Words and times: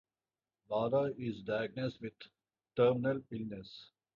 Laura 0.67 1.13
is 1.19 1.43
diagnosed 1.43 2.01
with 2.01 2.13
terminal 2.75 3.21
illness. 3.29 3.91